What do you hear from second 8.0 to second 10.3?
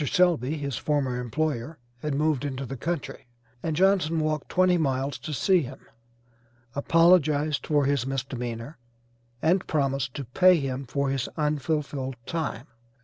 misdemeanor and promised to